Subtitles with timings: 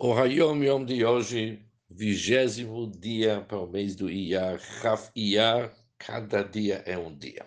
[0.00, 1.60] O Hayom Yom de hoje,
[1.90, 7.44] vigésimo dia para o mês do Iyar, Raf Iyar, cada dia é um dia.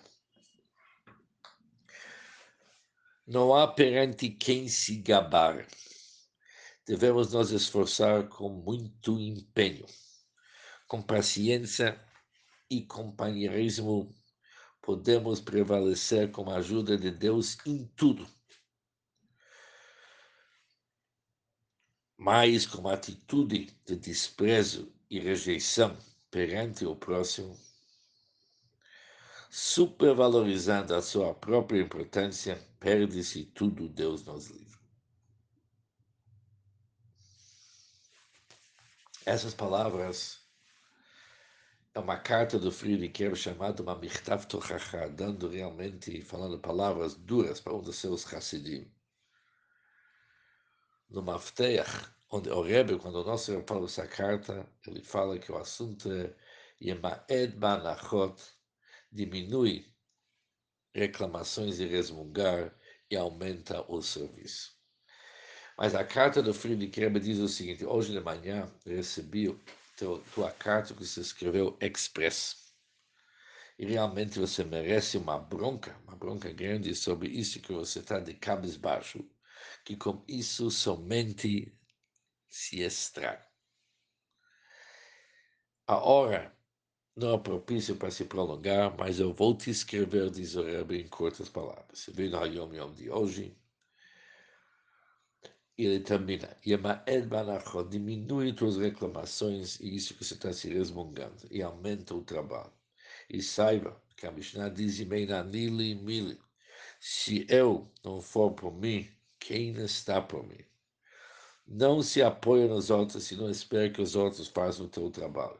[3.25, 5.65] Não há perante quem se gabar.
[6.85, 9.85] Devemos nos esforçar com muito empenho,
[10.89, 11.97] com paciência
[12.69, 14.13] e companheirismo.
[14.81, 18.27] Podemos prevalecer com a ajuda de Deus em tudo
[22.21, 25.97] mas com atitude de desprezo e rejeição
[26.29, 27.59] perante o próximo,
[29.49, 34.77] supervalorizando a sua própria importância, perde-se tudo, Deus nos livre.
[39.25, 40.41] Essas palavras
[41.95, 47.73] é uma carta do Friedrich chamada uma Michtav Tochacha, dando realmente, falando palavras duras para
[47.73, 48.87] um dos seus Hassidim
[51.11, 55.51] no Mafteach, onde o Rebbe, quando o nosso Rebbe fala essa carta, ele fala que
[55.51, 56.33] o assunto é
[56.81, 58.41] Yemaed Banachot,
[59.11, 59.85] diminui
[60.95, 62.73] reclamações e resmungar
[63.09, 64.79] e aumenta o serviço.
[65.77, 69.59] Mas a carta do Friedrich Rebbe diz o seguinte, hoje de manhã recebi
[69.97, 72.71] teu, tua carta que você escreveu express.
[73.77, 78.33] E realmente você merece uma bronca, uma bronca grande sobre isso que você está de
[78.35, 79.25] cabisbaixo
[79.83, 81.73] que com isso somente
[82.51, 83.47] se estraga.
[85.87, 86.55] A hora
[87.15, 91.07] não é propícia para se prolongar, mas eu vou te escrever, diz o Rebbe, em
[91.07, 92.09] curtas palavras.
[92.13, 93.57] Vê no Hayom Yom de hoje,
[95.77, 101.61] ele termina, Yemaed Banachot, diminui tuas reclamações e isso que você está se resmungando, e
[101.61, 102.71] aumenta o trabalho.
[103.29, 106.39] E saiba que a Mishnah diz, Mili,
[106.99, 110.70] se eu não for por mim, quem está por mim.
[111.67, 115.59] Não se apoia nos outros e não espera que os outros façam o teu trabalho.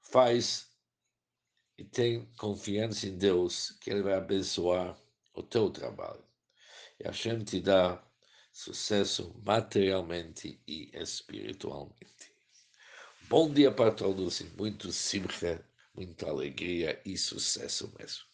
[0.00, 0.68] Faz
[1.76, 4.96] e tem confiança em Deus que Ele vai abençoar
[5.34, 6.24] o teu trabalho.
[7.00, 8.02] E Hashem te dá
[8.52, 12.32] sucesso materialmente e espiritualmente.
[13.28, 18.33] Bom dia para todos e muito simcha, muita alegria e sucesso mesmo.